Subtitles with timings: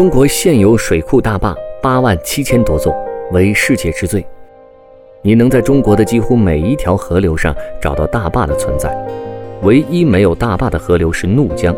[0.00, 2.90] 中国现有水库大坝八万七千多座，
[3.32, 4.26] 为世界之最。
[5.20, 8.96] 你能在中国的几乎每一条河流上找到大坝的存在，
[9.60, 11.76] 唯一没有大坝的河流是怒江。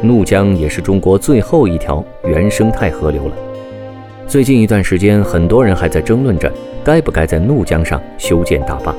[0.00, 3.32] 怒江也是中国最后一条原生态河流了。
[4.28, 6.48] 最近一段时间，很多人还在争论着
[6.84, 8.94] 该不该在怒江上修建大坝，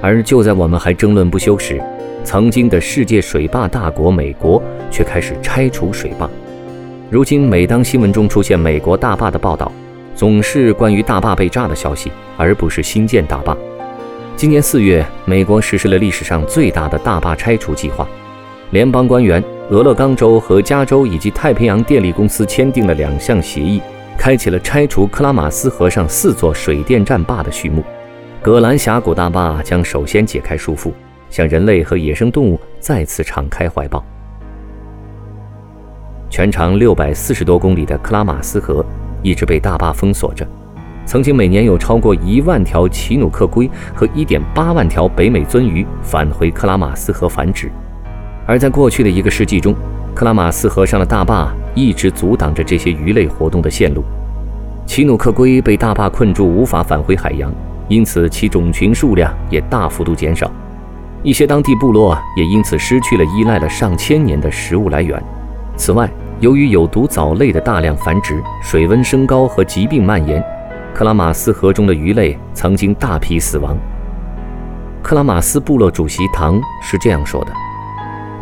[0.00, 1.78] 而就在我们还争论不休时，
[2.24, 6.26] 曾经的世界水坝大国美国却开始拆除水坝。
[7.12, 9.70] 如今，每当新闻中出现美国大坝的报道，
[10.14, 13.54] 总是关于大坝被炸的消息，而不是新建大坝。
[14.34, 18.08] 今年四月，美国实施了历史上最大的大坝拆除计划，
[18.70, 23.82] 联邦官员、俄勒冈州和加州以及太平洋电力公司签订了两项协议，
[24.16, 27.84] 开启了拆除克拉玛斯河上四座水电站坝的序幕。
[28.40, 30.90] 葛兰峡谷大坝将首先解开束缚，
[31.28, 34.02] 向人类和野生动物再次敞开怀抱。
[36.32, 38.82] 全长六百四十多公里的克拉玛斯河
[39.22, 40.48] 一直被大坝封锁着，
[41.04, 47.70] 曾经每年有超过一万条奇努克龟和一点八万条北美鳟鱼返回克拉玛斯河繁殖，
[48.46, 49.74] 而在过去的一个世纪中，
[50.14, 54.02] 克拉玛斯河上的大坝一直阻挡着这些鱼类活动的线路。
[54.86, 57.52] 奇努克龟被大坝困住，无法返回海洋，
[57.88, 60.50] 因此其种群数量也大幅度减少，
[61.22, 65.22] 一些当地部落也因此失去了依赖了上千年的食物来源。
[65.74, 66.08] 此外，
[66.42, 70.44] 由于有毒藻类的大量繁殖、水温升高和疾病蔓延，
[70.92, 73.78] 克拉玛斯河中的鱼类曾经大批死亡。
[75.04, 77.52] 克拉玛斯部落主席唐是这样说的：“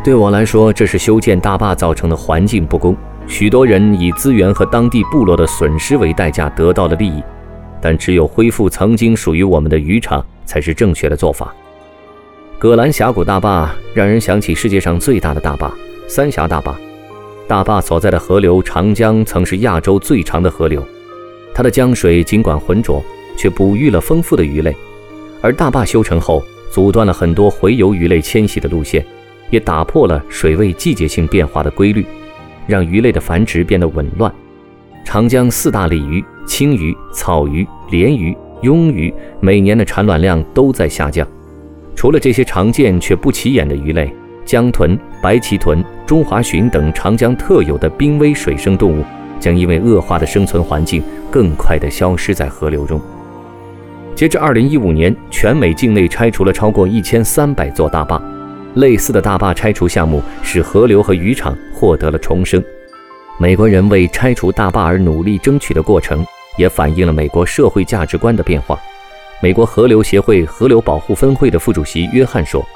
[0.03, 2.97] 对我来说，这是修建大坝造成的环境不公。
[3.27, 7.23] 许多人以资源和当地部落的损失为代价得到了利益，
[7.83, 11.55] 但只有恢复曾经属于我们的渔场才是正确的做法。”
[12.59, 15.71] 葛兰峡谷大坝让人想起世界上最大的大坝——
[16.09, 16.75] 三峡大坝。
[17.51, 20.87] 大坝所在的河流长江曾是亚洲最长的河流，
[21.53, 23.03] 它的江水尽管浑浊，
[23.37, 24.73] 却哺育了丰富的鱼类。
[25.43, 29.05] 而大坝修成后，阻断了很多洄游鱼类迁徙的路线，
[29.51, 32.07] 也打破了水位季节性变化的规律，
[32.69, 34.33] 让鱼类的繁殖变得紊乱。
[35.05, 38.33] 长江四大鲤鱼、青鱼、草鱼、鲢鱼、
[38.63, 41.27] 鳙鱼每年的产卵量都在下降。
[41.97, 44.09] 除了这些常见却不起眼的鱼类。
[44.47, 49.05] 江豚、白鳍豚、中华鲟等长江特有的濒危水生动物，
[49.39, 51.01] 将因为恶化的生存环境，
[51.31, 53.01] 更快地消失在河流中。
[54.17, 58.21] 截至二零一五年，全美境内拆除了超过一千三百座大坝。
[58.75, 62.61] 类似的大坝拆除项目，使河流和渔场获得了重生。
[63.39, 66.27] 美国人为拆除大坝而努力争取的过程，
[66.59, 68.77] 也反映了美国社会价值观的变化。
[69.41, 72.67] 美国河流协会河流保护分会的副主席约翰说：“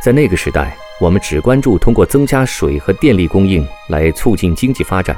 [0.00, 5.16] 在那个时代。”我们只关注通过增加水和电力供应来促进经济发展，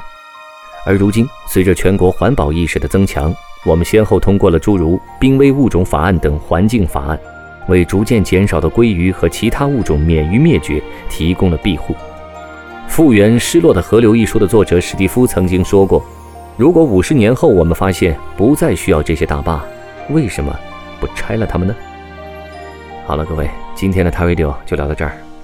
[0.85, 3.35] 而如今随着全国环保意识的增强，
[3.65, 7.19] 我们先后通过了诸如《濒危物种法案》等环境法案，
[7.67, 11.93] 为逐渐减少的鲑鱼和其他物种免于灭绝提供了庇护。
[12.87, 16.01] 《复原失落的河流》一书的作者史蒂夫曾经说过
[16.55, 19.61] ：“如果五十年后我们发现不再需要这些大坝，
[20.11, 20.57] 为什么
[21.01, 21.75] 不拆了它们呢？”
[23.05, 25.17] 好了，各位，今天的 t a Radio 就聊到这儿。